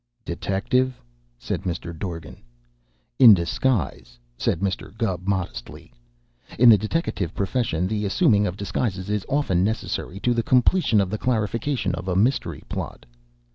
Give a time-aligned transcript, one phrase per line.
[0.25, 0.99] "Detective?"
[1.37, 1.95] said Mr.
[1.95, 2.41] Dorgan.
[3.19, 4.97] "In disguise," said Mr.
[4.97, 5.93] Gubb modestly.
[6.57, 11.11] "In the deteckative profession the assuming of disguises is often necessary to the completion of
[11.11, 13.05] the clarification of a mystery plot."